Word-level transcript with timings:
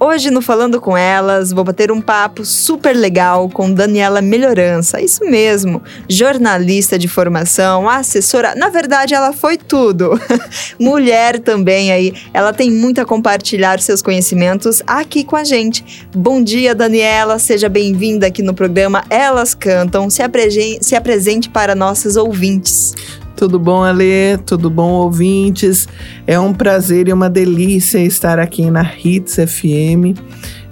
Hoje 0.00 0.30
no 0.30 0.40
Falando 0.40 0.80
com 0.80 0.96
Elas, 0.96 1.50
vou 1.50 1.64
bater 1.64 1.90
um 1.90 2.00
papo 2.00 2.44
super 2.44 2.94
legal 2.94 3.48
com 3.48 3.72
Daniela 3.72 4.22
Melhorança. 4.22 5.00
Isso 5.00 5.24
mesmo, 5.24 5.82
jornalista 6.08 6.96
de 6.96 7.08
formação, 7.08 7.88
assessora. 7.88 8.54
Na 8.54 8.68
verdade, 8.68 9.12
ela 9.12 9.32
foi 9.32 9.56
tudo. 9.56 10.12
Mulher 10.78 11.40
também 11.40 11.90
aí. 11.90 12.14
Ela 12.32 12.52
tem 12.52 12.70
muito 12.70 13.00
a 13.00 13.04
compartilhar 13.04 13.80
seus 13.80 14.00
conhecimentos 14.00 14.80
aqui 14.86 15.24
com 15.24 15.34
a 15.34 15.42
gente. 15.42 16.06
Bom 16.14 16.40
dia, 16.40 16.76
Daniela. 16.76 17.36
Seja 17.40 17.68
bem-vinda 17.68 18.28
aqui 18.28 18.40
no 18.40 18.54
programa 18.54 19.02
Elas 19.10 19.52
Cantam. 19.52 20.08
Se, 20.08 20.22
apre 20.22 20.78
se 20.80 20.94
apresente 20.94 21.50
para 21.50 21.74
nossos 21.74 22.14
ouvintes. 22.14 22.94
Tudo 23.38 23.56
bom, 23.56 23.84
Alê? 23.84 24.36
Tudo 24.36 24.68
bom, 24.68 24.90
ouvintes? 24.94 25.86
É 26.26 26.40
um 26.40 26.52
prazer 26.52 27.06
e 27.06 27.12
uma 27.12 27.30
delícia 27.30 28.00
estar 28.00 28.36
aqui 28.36 28.68
na 28.68 28.82
Hits 28.82 29.36
FM, 29.36 30.18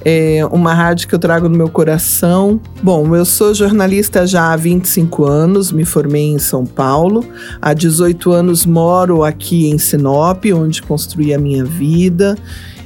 é 0.04 0.44
uma 0.50 0.74
rádio 0.74 1.06
que 1.06 1.14
eu 1.14 1.18
trago 1.20 1.48
no 1.48 1.56
meu 1.56 1.68
coração. 1.68 2.60
Bom, 2.82 3.14
eu 3.14 3.24
sou 3.24 3.54
jornalista 3.54 4.26
já 4.26 4.52
há 4.52 4.56
25 4.56 5.24
anos, 5.24 5.70
me 5.70 5.84
formei 5.84 6.24
em 6.24 6.40
São 6.40 6.66
Paulo. 6.66 7.24
Há 7.62 7.72
18 7.72 8.32
anos 8.32 8.66
moro 8.66 9.22
aqui 9.22 9.68
em 9.68 9.78
Sinop, 9.78 10.44
onde 10.52 10.82
construí 10.82 11.32
a 11.32 11.38
minha 11.38 11.64
vida, 11.64 12.36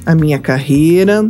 a 0.05 0.15
minha 0.15 0.39
carreira. 0.39 1.27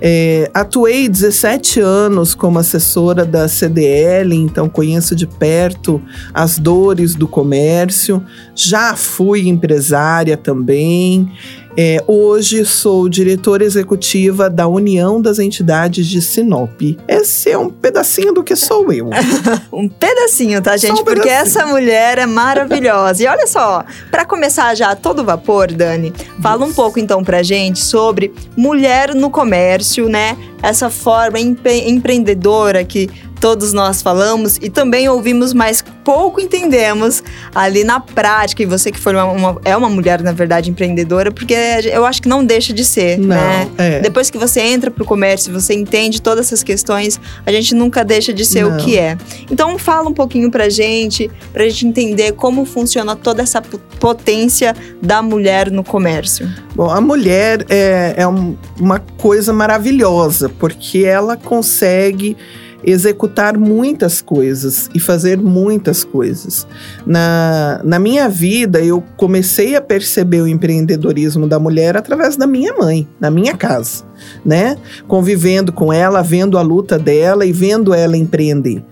É, 0.00 0.50
atuei 0.54 1.08
17 1.08 1.80
anos 1.80 2.34
como 2.34 2.58
assessora 2.58 3.24
da 3.24 3.48
CDL, 3.48 4.34
então 4.34 4.68
conheço 4.68 5.16
de 5.16 5.26
perto 5.26 6.00
as 6.32 6.58
dores 6.58 7.14
do 7.14 7.26
comércio. 7.26 8.22
Já 8.54 8.94
fui 8.94 9.48
empresária 9.48 10.36
também. 10.36 11.32
É, 11.80 12.02
hoje 12.08 12.64
sou 12.64 13.08
diretora 13.08 13.62
executiva 13.62 14.50
da 14.50 14.66
União 14.66 15.22
das 15.22 15.38
Entidades 15.38 16.08
de 16.08 16.20
Sinop. 16.20 16.82
Esse 17.06 17.52
é 17.52 17.56
um 17.56 17.70
pedacinho 17.70 18.34
do 18.34 18.42
que 18.42 18.56
sou 18.56 18.92
eu. 18.92 19.10
um 19.72 19.88
pedacinho, 19.88 20.60
tá, 20.60 20.76
gente? 20.76 21.00
Um 21.00 21.04
Porque 21.04 21.20
pedacinho. 21.20 21.40
essa 21.40 21.66
mulher 21.66 22.18
é 22.18 22.26
maravilhosa. 22.26 23.22
E 23.22 23.28
olha 23.28 23.46
só, 23.46 23.84
para 24.10 24.24
começar 24.24 24.74
já 24.74 24.96
todo 24.96 25.22
vapor, 25.22 25.70
Dani, 25.70 26.12
fala 26.42 26.64
um 26.64 26.72
pouco 26.72 26.98
então 26.98 27.22
pra 27.22 27.44
gente 27.44 27.78
sobre 27.78 28.34
mulher 28.56 29.14
no 29.14 29.30
comércio, 29.30 29.87
né? 30.08 30.36
Essa 30.62 30.90
forma 30.90 31.38
empre 31.38 31.88
empreendedora 31.88 32.84
que 32.84 33.08
todos 33.40 33.72
nós 33.72 34.02
falamos 34.02 34.58
e 34.60 34.68
também 34.68 35.08
ouvimos, 35.08 35.52
mas 35.52 35.84
pouco 36.04 36.40
entendemos 36.40 37.22
ali 37.54 37.84
na 37.84 38.00
prática. 38.00 38.62
E 38.62 38.66
você 38.66 38.90
que 38.90 38.98
foi 38.98 39.14
uma, 39.14 39.24
uma, 39.24 39.60
é 39.64 39.76
uma 39.76 39.88
mulher, 39.88 40.22
na 40.22 40.32
verdade, 40.32 40.70
empreendedora, 40.70 41.30
porque 41.30 41.54
eu 41.92 42.04
acho 42.04 42.22
que 42.22 42.28
não 42.28 42.44
deixa 42.44 42.72
de 42.72 42.84
ser, 42.84 43.18
não, 43.18 43.28
né? 43.28 43.68
É. 43.78 44.00
Depois 44.00 44.30
que 44.30 44.38
você 44.38 44.60
entra 44.60 44.90
pro 44.90 45.04
comércio, 45.04 45.52
você 45.52 45.74
entende 45.74 46.20
todas 46.20 46.46
essas 46.46 46.62
questões, 46.62 47.20
a 47.44 47.52
gente 47.52 47.74
nunca 47.74 48.04
deixa 48.04 48.32
de 48.32 48.44
ser 48.44 48.64
não. 48.64 48.76
o 48.76 48.76
que 48.78 48.98
é. 48.98 49.16
Então 49.50 49.78
fala 49.78 50.08
um 50.08 50.14
pouquinho 50.14 50.50
pra 50.50 50.68
gente, 50.68 51.30
pra 51.52 51.68
gente 51.68 51.86
entender 51.86 52.32
como 52.32 52.64
funciona 52.64 53.14
toda 53.14 53.42
essa 53.42 53.62
potência 54.00 54.74
da 55.02 55.22
mulher 55.22 55.70
no 55.70 55.84
comércio. 55.84 56.48
Bom, 56.74 56.90
a 56.90 57.00
mulher 57.00 57.64
é, 57.68 58.14
é 58.16 58.28
um, 58.28 58.56
uma 58.78 58.98
coisa 58.98 59.52
maravilhosa, 59.52 60.48
porque 60.48 60.98
ela 60.98 61.36
consegue 61.36 62.36
executar 62.82 63.58
muitas 63.58 64.20
coisas 64.20 64.88
e 64.94 65.00
fazer 65.00 65.38
muitas 65.38 66.04
coisas. 66.04 66.66
Na, 67.04 67.80
na 67.84 67.98
minha 67.98 68.28
vida, 68.28 68.80
eu 68.80 69.02
comecei 69.16 69.74
a 69.74 69.80
perceber 69.80 70.42
o 70.42 70.48
empreendedorismo 70.48 71.46
da 71.46 71.58
mulher 71.58 71.96
através 71.96 72.36
da 72.36 72.46
minha 72.46 72.74
mãe, 72.74 73.08
na 73.20 73.30
minha 73.30 73.56
casa, 73.56 74.04
né? 74.44 74.76
Convivendo 75.06 75.72
com 75.72 75.92
ela, 75.92 76.22
vendo 76.22 76.56
a 76.56 76.62
luta 76.62 76.98
dela 76.98 77.44
e 77.44 77.52
vendo 77.52 77.92
ela 77.92 78.16
empreender. 78.16 78.84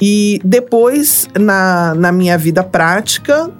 E 0.00 0.40
depois, 0.44 1.28
na, 1.38 1.94
na 1.94 2.10
minha 2.10 2.36
vida 2.36 2.62
prática, 2.62 3.50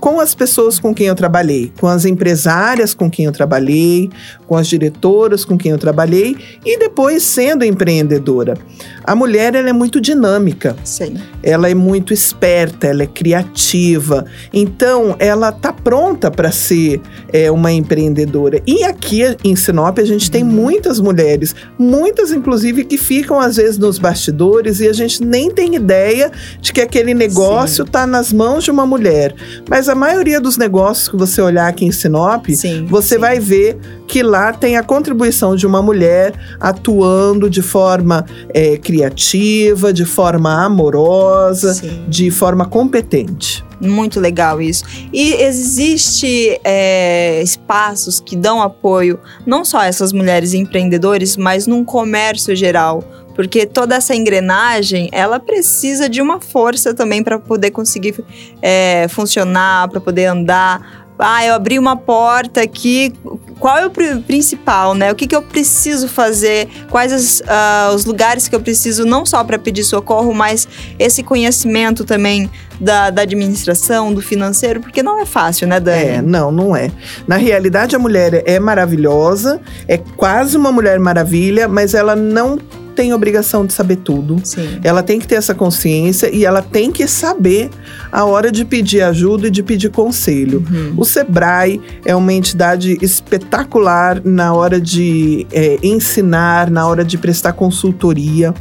com 0.00 0.20
as 0.20 0.34
pessoas 0.34 0.78
com 0.78 0.94
quem 0.94 1.06
eu 1.06 1.14
trabalhei, 1.14 1.72
com 1.80 1.86
as 1.86 2.04
empresárias 2.04 2.94
com 2.94 3.10
quem 3.10 3.24
eu 3.24 3.32
trabalhei, 3.32 4.10
com 4.46 4.56
as 4.56 4.66
diretoras 4.66 5.44
com 5.44 5.58
quem 5.58 5.72
eu 5.72 5.78
trabalhei 5.78 6.36
e 6.64 6.78
depois 6.78 7.22
sendo 7.22 7.64
empreendedora. 7.64 8.56
A 9.04 9.14
mulher 9.14 9.54
ela 9.54 9.70
é 9.70 9.72
muito 9.72 10.00
dinâmica. 10.00 10.76
Sim. 10.84 11.16
Ela 11.42 11.70
é 11.70 11.74
muito 11.74 12.12
esperta, 12.12 12.86
ela 12.86 13.02
é 13.02 13.06
criativa. 13.06 14.26
Então, 14.52 15.16
ela 15.18 15.50
tá 15.50 15.72
pronta 15.72 16.30
para 16.30 16.52
ser 16.52 17.00
é, 17.32 17.50
uma 17.50 17.72
empreendedora. 17.72 18.60
E 18.66 18.84
aqui 18.84 19.22
em 19.44 19.56
Sinop 19.56 19.98
a 19.98 20.04
gente 20.04 20.30
tem 20.30 20.44
muitas 20.44 21.00
mulheres, 21.00 21.54
muitas 21.78 22.32
inclusive 22.32 22.84
que 22.84 22.98
ficam 22.98 23.40
às 23.40 23.56
vezes 23.56 23.78
nos 23.78 23.98
bastidores 23.98 24.80
e 24.80 24.88
a 24.88 24.92
gente 24.92 25.24
nem 25.24 25.50
tem 25.50 25.74
ideia 25.74 26.30
de 26.60 26.72
que 26.72 26.80
aquele 26.80 27.14
negócio 27.14 27.84
Sim. 27.84 27.90
tá 27.90 28.06
nas 28.06 28.32
mãos 28.32 28.64
de 28.64 28.70
uma 28.70 28.86
mulher. 28.86 29.34
Mas 29.68 29.87
a 29.88 29.94
maioria 29.94 30.40
dos 30.40 30.56
negócios 30.56 31.08
que 31.08 31.16
você 31.16 31.40
olhar 31.40 31.68
aqui 31.68 31.84
em 31.84 31.92
Sinop, 31.92 32.46
Sim. 32.50 32.86
você 32.86 33.14
Sim. 33.14 33.20
vai 33.20 33.40
ver 33.40 33.78
que 34.06 34.22
lá 34.22 34.52
tem 34.52 34.76
a 34.76 34.82
contribuição 34.82 35.54
de 35.54 35.66
uma 35.66 35.82
mulher 35.82 36.34
atuando 36.60 37.50
de 37.50 37.62
forma 37.62 38.24
é, 38.54 38.76
criativa, 38.76 39.92
de 39.92 40.04
forma 40.04 40.64
amorosa, 40.64 41.74
Sim. 41.74 42.04
de 42.08 42.30
forma 42.30 42.64
competente. 42.64 43.64
Muito 43.80 44.18
legal 44.18 44.60
isso. 44.60 44.84
E 45.12 45.34
existe 45.34 46.58
é, 46.64 47.40
espaços 47.42 48.18
que 48.18 48.34
dão 48.34 48.60
apoio 48.60 49.20
não 49.46 49.64
só 49.64 49.78
a 49.78 49.86
essas 49.86 50.12
mulheres 50.12 50.52
empreendedores, 50.52 51.36
mas 51.36 51.66
num 51.66 51.84
comércio 51.84 52.56
geral 52.56 53.04
porque 53.38 53.66
toda 53.66 53.94
essa 53.94 54.16
engrenagem 54.16 55.08
ela 55.12 55.38
precisa 55.38 56.08
de 56.08 56.20
uma 56.20 56.40
força 56.40 56.92
também 56.92 57.22
para 57.22 57.38
poder 57.38 57.70
conseguir 57.70 58.16
é, 58.60 59.06
funcionar, 59.06 59.86
para 59.88 60.00
poder 60.00 60.24
andar. 60.24 61.06
Ah, 61.16 61.44
eu 61.44 61.54
abri 61.54 61.78
uma 61.78 61.96
porta 61.96 62.60
aqui, 62.60 63.12
qual 63.60 63.78
é 63.78 63.86
o 63.86 63.90
principal, 64.22 64.92
né? 64.92 65.12
O 65.12 65.14
que, 65.14 65.26
que 65.28 65.36
eu 65.36 65.42
preciso 65.42 66.08
fazer? 66.08 66.68
Quais 66.90 67.12
as, 67.12 67.40
uh, 67.40 67.94
os 67.94 68.04
lugares 68.04 68.48
que 68.48 68.56
eu 68.56 68.60
preciso, 68.60 69.04
não 69.04 69.24
só 69.24 69.44
para 69.44 69.56
pedir 69.56 69.84
socorro, 69.84 70.34
mas 70.34 70.66
esse 70.98 71.22
conhecimento 71.22 72.04
também 72.04 72.50
da, 72.80 73.10
da, 73.10 73.22
administração, 73.22 74.12
do 74.12 74.20
financeiro, 74.20 74.80
porque 74.80 75.02
não 75.02 75.20
é 75.20 75.26
fácil, 75.26 75.68
né, 75.68 75.78
Dani? 75.78 76.04
É, 76.04 76.22
não, 76.22 76.50
não 76.50 76.74
é. 76.74 76.90
Na 77.26 77.36
realidade, 77.36 77.94
a 77.94 77.98
mulher 78.00 78.42
é 78.46 78.58
maravilhosa, 78.58 79.60
é 79.86 79.96
quase 79.96 80.56
uma 80.56 80.72
mulher 80.72 80.98
maravilha, 80.98 81.68
mas 81.68 81.94
ela 81.94 82.14
não 82.16 82.58
tem 82.98 83.14
obrigação 83.14 83.64
de 83.64 83.72
saber 83.72 83.98
tudo. 83.98 84.40
Sim. 84.42 84.80
Ela 84.82 85.04
tem 85.04 85.20
que 85.20 85.28
ter 85.28 85.36
essa 85.36 85.54
consciência 85.54 86.34
e 86.34 86.44
ela 86.44 86.60
tem 86.60 86.90
que 86.90 87.06
saber 87.06 87.70
a 88.10 88.24
hora 88.24 88.50
de 88.50 88.64
pedir 88.64 89.02
ajuda 89.02 89.46
e 89.46 89.50
de 89.52 89.62
pedir 89.62 89.88
conselho. 89.88 90.64
Uhum. 90.68 90.94
O 90.96 91.04
Sebrae 91.04 91.80
é 92.04 92.16
uma 92.16 92.32
entidade 92.32 92.98
espetacular 93.00 94.20
na 94.24 94.52
hora 94.52 94.80
de 94.80 95.46
é, 95.52 95.78
ensinar, 95.80 96.72
na 96.72 96.88
hora 96.88 97.04
de 97.04 97.16
prestar 97.16 97.52
consultoria. 97.52 98.52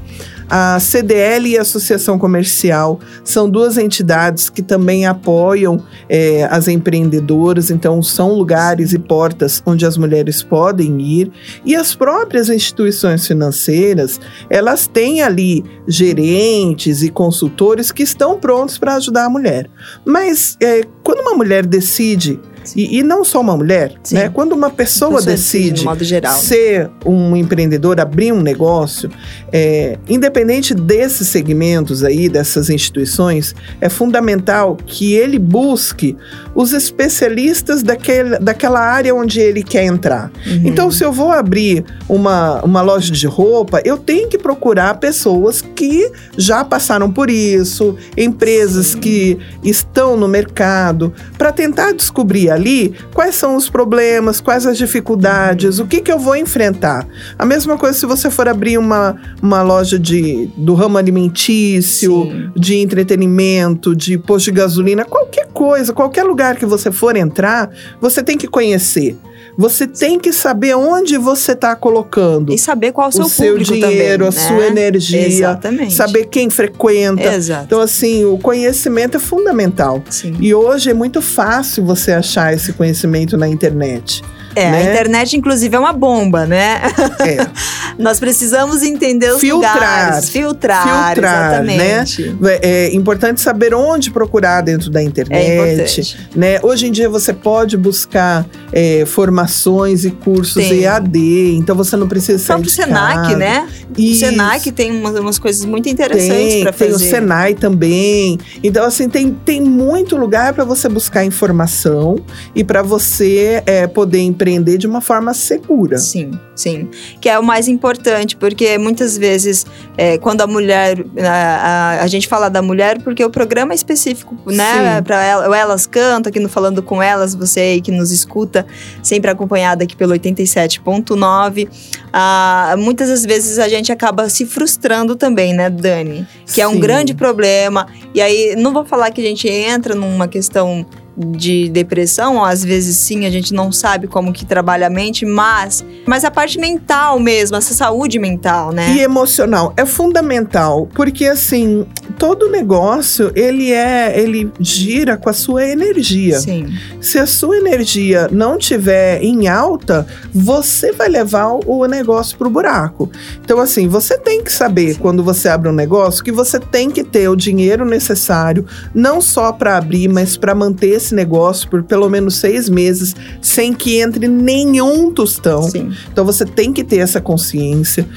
A 0.50 0.80
CDL 0.80 1.50
e 1.50 1.58
a 1.58 1.62
Associação 1.62 2.18
Comercial 2.18 3.00
são 3.24 3.50
duas 3.50 3.78
entidades 3.78 4.50
que 4.50 4.62
também 4.62 5.06
apoiam 5.06 5.84
é, 6.08 6.48
as 6.50 6.70
empreendedoras, 6.70 7.70
então 7.70 8.02
são 8.02 8.34
lugares 8.34 8.94
e 8.94 9.00
portas 9.00 9.62
onde 9.66 9.86
as 9.86 9.98
mulheres 9.98 10.42
podem 10.42 11.02
ir. 11.02 11.32
E 11.66 11.76
as 11.76 11.94
próprias 11.94 12.50
instituições 12.50 13.28
financeiras, 13.28 14.22
elas 14.50 14.88
têm 14.88 15.22
ali 15.22 15.66
gerentes 15.86 17.04
e 17.04 17.10
consultores 17.10 17.92
que 17.92 18.04
estão 18.04 18.40
prontos 18.40 18.78
para 18.78 18.96
ajudar 18.96 19.26
a 19.26 19.30
mulher. 19.30 19.70
Mas 20.06 20.56
é, 20.62 20.82
quando 21.04 21.20
uma 21.20 21.34
mulher 21.34 21.66
decide 21.66 22.40
e, 22.76 23.00
e, 23.00 23.04
não 23.04 23.24
só 23.24 23.42
uma 23.42 23.56
mulher, 23.56 23.94
Sim. 24.04 24.16
né? 24.16 24.30
Quando 24.30 24.54
uma 24.54 24.70
pessoa, 24.70 25.16
pessoa 25.16 25.32
decide 25.32 25.86
de 25.86 26.06
geral, 26.06 26.38
ser 26.38 26.90
um 27.06 27.36
empreendedor, 27.36 28.00
abrir 28.00 28.32
um 28.32 28.42
negócio, 28.42 29.10
é, 29.52 29.98
independente 30.08 30.74
desses 30.74 31.28
segmentos 31.28 32.04
aí, 32.04 32.30
dessas 32.30 32.70
instituições, 32.70 33.56
é 33.80 33.90
fundamental 33.90 34.78
que 34.86 35.14
ele 35.14 35.40
busque 35.40 36.16
os 36.56 36.74
especialistas 36.74 37.84
daquele, 37.84 38.40
daquela 38.40 38.80
área 38.80 39.14
onde 39.14 39.40
ele 39.40 39.64
quer 39.64 39.86
entrar. 39.86 40.32
Uhum. 40.46 40.62
Então, 40.66 40.92
se 40.92 41.04
eu 41.04 41.12
vou 41.12 41.32
abrir 41.32 41.86
uma, 42.10 42.62
uma 42.64 42.82
loja 42.82 43.12
de 43.12 43.28
roupa, 43.28 43.82
eu 43.86 43.98
tenho 43.98 44.28
que 44.28 44.38
procurar 44.38 44.96
pessoas 44.96 45.62
que 45.62 46.12
já 46.38 46.64
passaram 46.64 47.12
por 47.12 47.30
isso, 47.30 47.96
empresas 48.18 48.88
Sim. 48.88 49.00
que 49.00 49.38
estão 49.64 50.18
no 50.18 50.28
mercado, 50.28 51.14
para 51.38 51.52
tentar 51.52 51.94
descobrir 51.94 52.50
ali 52.58 52.94
quais 53.14 53.36
são 53.36 53.56
os 53.56 53.70
problemas, 53.70 54.42
quais 54.42 54.66
as 54.66 54.78
dificuldades, 54.78 55.80
o 55.80 55.86
que, 55.86 56.02
que 56.02 56.12
eu 56.12 56.20
vou 56.20 56.36
enfrentar. 56.36 57.08
A 57.38 57.46
mesma 57.46 57.78
coisa 57.78 57.98
se 57.98 58.06
você 58.06 58.30
for 58.30 58.48
abrir 58.48 58.78
uma, 58.78 59.16
uma 59.42 59.62
loja 59.62 59.98
de, 59.98 60.50
do 60.58 60.74
ramo 60.74 60.98
alimentício, 60.98 62.24
Sim. 62.24 62.52
de 62.56 62.76
entretenimento, 62.76 63.96
de 63.96 64.18
posto 64.18 64.46
de 64.46 64.52
gasolina, 64.52 65.06
qualquer 65.06 65.48
coisa, 65.54 65.94
qualquer 65.94 66.24
lugar 66.24 66.56
que 66.56 66.66
você 66.66 66.92
for 66.92 67.16
entrar, 67.16 67.70
você 68.02 68.22
tem 68.22 68.38
que 68.38 68.48
conhecer 68.48 69.16
Você 69.58 69.88
tem 69.88 70.20
que 70.20 70.32
saber 70.32 70.76
onde 70.76 71.18
você 71.18 71.54
está 71.54 71.76
colocando. 71.76 72.54
E 72.54 72.58
saber 72.60 72.92
qual 72.92 73.08
é 73.08 73.10
o 73.10 73.12
seu, 73.12 73.26
o 73.26 73.30
seu 73.30 73.58
dinheiro, 73.58 74.26
também, 74.26 74.40
a 74.40 74.42
né? 74.42 74.48
sua 74.48 74.68
energia. 74.68 75.28
Exatamente. 75.28 75.94
Saber 75.96 76.26
quem 76.26 76.50
frequenta. 76.50 77.34
Exato. 77.34 77.66
Então, 77.66 77.82
assim, 77.82 78.24
o 78.26 78.38
conhecimento 78.38 79.18
é 79.18 79.20
fundamental. 79.20 80.04
Sim. 80.10 80.38
E 80.40 80.54
hoje 80.54 80.92
é 80.92 80.94
muito 80.94 81.22
fácil 81.22 81.84
você 81.84 82.12
achar 82.12 82.54
esse 82.54 82.72
conhecimento 82.74 83.36
na 83.36 83.48
internet. 83.48 84.22
É, 84.58 84.72
né? 84.72 84.78
a 84.78 84.92
internet, 84.92 85.38
inclusive, 85.38 85.76
é 85.76 85.80
uma 85.80 85.94
bomba, 85.94 86.46
né? 86.46 86.82
É. 87.20 87.48
Nós 87.98 88.20
precisamos 88.20 88.84
entender 88.84 89.32
os 89.32 89.40
Filtrar. 89.40 89.74
lugares. 89.74 90.30
Filtrar. 90.30 91.14
Filtrar, 91.14 91.54
exatamente. 91.54 92.36
É 92.62 92.94
importante 92.94 93.42
saber 93.42 93.74
onde 93.74 94.12
procurar 94.12 94.62
dentro 94.62 94.90
da 94.90 95.02
internet. 95.02 96.18
É. 96.34 96.38
Né? 96.38 96.60
Hoje 96.64 96.88
em 96.88 96.92
dia 96.92 97.10
você 97.10 97.34
pode 97.34 97.78
buscar 97.78 98.46
é, 98.72 99.04
formações 99.06 100.06
e 100.06 100.12
cursos 100.12 100.68
Tem. 100.68 100.84
EAD, 100.84 101.56
então 101.56 101.76
você 101.76 101.96
não 101.96 102.08
precisa 102.08 102.38
O 102.38 102.40
sair 102.40 102.48
próprio 102.48 102.70
de 102.70 102.76
Senac, 102.76 103.16
casa. 103.16 103.38
né? 103.38 103.68
Isso. 103.98 104.26
O 104.26 104.30
Senac 104.30 104.72
tem 104.72 104.92
umas, 104.92 105.20
umas 105.20 105.40
coisas 105.40 105.66
muito 105.66 105.88
interessantes 105.90 106.54
Tem, 106.54 106.64
para 106.64 106.72
tem 106.72 106.92
fazer. 106.92 107.06
o 107.06 107.10
Senai 107.10 107.54
também. 107.54 108.38
Então, 108.64 108.86
assim, 108.86 109.10
tem, 109.10 109.32
tem 109.46 109.62
muito 109.62 110.16
lugar 110.16 110.54
para 110.54 110.64
você 110.64 110.88
buscar 110.90 111.24
informação 111.26 112.18
e 112.56 112.64
para 112.64 112.82
você 112.82 113.62
é, 113.66 113.88
poder 113.88 114.20
empreender 114.20 114.47
de 114.78 114.88
uma 114.88 115.02
forma 115.02 115.34
segura. 115.34 115.98
Sim, 115.98 116.32
sim. 116.56 116.90
Que 117.20 117.30
é 117.30 117.38
o 117.38 117.44
mais 117.44 117.68
importante, 117.68 118.36
porque 118.36 118.78
muitas 118.78 119.18
vezes, 119.18 119.66
é, 119.98 120.18
quando 120.18 120.42
a 120.42 120.48
mulher. 120.48 121.04
A, 121.20 122.00
a, 122.00 122.04
a 122.04 122.08
gente 122.08 122.28
fala 122.28 122.50
da 122.50 122.62
mulher 122.62 123.02
porque 123.02 123.24
o 123.24 123.30
programa 123.30 123.74
é 123.74 123.76
específico, 123.76 124.36
né? 124.46 125.02
Para 125.02 125.24
ela, 125.24 125.58
elas 125.58 125.86
cantam, 125.86 126.30
aqui 126.30 126.40
no 126.40 126.50
Falando 126.50 126.82
com 126.82 127.02
Elas, 127.02 127.36
você 127.36 127.60
aí 127.60 127.82
que 127.82 127.92
nos 127.92 128.12
escuta, 128.12 128.66
sempre 129.04 129.30
acompanhada 129.30 129.84
aqui 129.84 129.96
pelo 129.96 130.14
87.9. 130.14 131.68
Ah, 132.14 132.76
muitas 132.78 133.10
das 133.10 133.26
vezes 133.26 133.60
a 133.60 133.68
gente 133.68 133.92
acaba 133.92 134.30
se 134.30 134.46
frustrando 134.46 135.16
também, 135.16 135.54
né, 135.54 135.70
Dani? 135.70 136.28
Que 136.54 136.62
é 136.62 136.68
um 136.68 136.74
Sim. 136.74 136.80
grande 136.80 137.14
problema. 137.14 137.88
E 138.14 138.22
aí, 138.22 138.56
não 138.56 138.74
vou 138.74 138.86
falar 138.86 139.12
que 139.12 139.22
a 139.22 139.24
gente 139.24 139.48
entra 139.48 139.94
numa 139.94 140.28
questão 140.28 140.86
de 141.18 141.68
depressão, 141.70 142.44
às 142.44 142.64
vezes 142.64 142.98
sim, 142.98 143.26
a 143.26 143.30
gente 143.30 143.54
não 143.54 143.72
sabe 143.72 144.08
como 144.08 144.32
que 144.32 144.46
trabalha 144.46 144.88
a 144.88 144.90
mente, 144.90 145.26
mas, 145.26 145.84
mas 146.06 146.24
a 146.24 146.30
parte 146.30 146.60
mental 146.60 147.20
mesmo, 147.20 147.58
essa 147.58 147.74
saúde 147.74 148.20
mental, 148.20 148.72
né? 148.72 148.94
E 148.94 149.00
emocional 149.00 149.74
é 149.76 149.86
fundamental, 149.86 150.88
porque 150.94 151.26
assim, 151.26 151.86
todo 152.18 152.50
negócio, 152.50 153.32
ele 153.36 153.72
é, 153.72 154.20
ele 154.20 154.52
gira 154.60 155.18
com 155.18 155.30
a 155.30 155.34
sua 155.34 155.66
energia. 155.66 156.40
Sim, 156.40 156.68
Se 157.02 157.18
a 157.18 157.26
sua 157.26 157.58
energia 157.58 158.28
não 158.32 158.58
tiver 158.58 159.22
em 159.24 159.48
alta, 159.48 160.06
você 160.34 160.92
vai 160.92 161.10
levar 161.10 161.48
o 161.48 161.86
negócio 161.86 162.38
pro 162.38 162.50
buraco. 162.50 163.10
Então, 163.44 163.60
assim, 163.60 163.88
você 163.88 164.18
tem 164.18 164.44
que 164.44 164.52
saber 164.52 164.94
Sim. 164.94 165.00
quando 165.00 165.24
você 165.24 165.50
abre 165.50 165.70
um 165.70 165.74
negócio 165.74 166.24
que 166.24 166.32
você 166.32 166.60
tem 166.60 166.92
que 166.92 167.04
ter 167.04 167.30
o 167.30 167.36
dinheiro 167.36 167.86
necessário, 167.86 168.66
não 168.94 169.22
só 169.22 169.52
para 169.52 169.78
abrir, 169.78 170.08
mas 170.08 170.38
para 170.38 170.54
manter 170.54 171.00
esse 171.08 171.16
negócio 171.16 171.70
por 171.70 171.84
pelo 171.84 172.10
menos 172.10 172.38
seis 172.38 172.70
meses, 172.70 173.16
sem 173.42 173.74
que 173.74 174.00
entre 174.00 174.28
nenhum 174.28 175.12
tostão. 175.12 175.64
sim. 175.64 175.92
Então, 176.12 176.26
você 176.26 176.46
tem 176.46 176.74
que 176.74 176.84
ter 176.84 176.98
essa 176.98 177.22
consciência. 177.22 178.08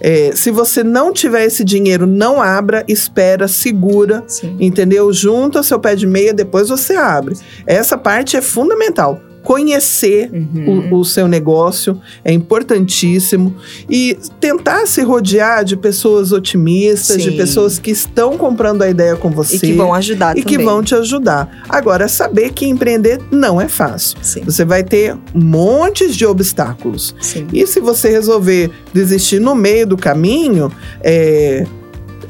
É, 0.00 0.32
se 0.34 0.50
você 0.50 0.82
não 0.82 1.12
tiver 1.12 1.44
esse 1.44 1.62
dinheiro, 1.62 2.06
não 2.06 2.40
abra, 2.40 2.82
espera, 2.88 3.46
segura 3.46 4.24
Sim. 4.26 4.56
entendeu? 4.58 5.12
Junta 5.12 5.62
seu 5.62 5.78
pé 5.78 5.94
de 5.94 6.06
meia, 6.06 6.32
depois 6.32 6.70
você 6.70 6.94
abre. 6.94 7.36
Essa 7.66 7.98
parte 7.98 8.34
é 8.34 8.40
fundamental. 8.40 9.20
Conhecer 9.42 10.30
Uhum. 10.32 10.88
o, 10.92 11.00
o 11.00 11.04
seu 11.04 11.26
negócio 11.26 12.00
é 12.24 12.32
importantíssimo 12.32 13.54
e 13.88 14.16
tentar 14.38 14.86
se 14.86 15.02
rodear 15.02 15.64
de 15.64 15.76
pessoas 15.76 16.32
otimistas, 16.32 17.22
de 17.22 17.30
Sim. 17.30 17.36
pessoas 17.36 17.78
que 17.78 17.90
estão 17.90 18.36
comprando 18.36 18.82
a 18.82 18.88
ideia 18.90 19.16
com 19.16 19.30
você 19.30 19.56
E 19.56 19.60
que 19.60 19.72
vão 19.72 19.94
ajudar 19.94 20.36
e 20.36 20.42
também. 20.42 20.58
que 20.58 20.62
vão 20.64 20.82
te 20.82 20.94
ajudar. 20.94 21.64
Agora, 21.68 22.08
saber 22.08 22.52
que 22.52 22.66
empreender 22.66 23.20
não 23.30 23.60
é 23.60 23.68
fácil. 23.68 24.18
Sim, 24.22 24.42
Você 24.44 24.64
vai 24.64 24.82
ter 24.84 25.16
montes 25.34 26.14
de 26.16 26.26
obstáculos. 26.26 27.14
sim. 27.20 27.46
E 27.52 27.66
se 27.66 27.80
você 27.80 28.08
resolver 28.10 28.70
desistir 28.92 29.40
no 29.40 29.54
meio 29.54 29.86
do 29.86 29.96
caminho, 29.96 30.70
é, 31.02 31.66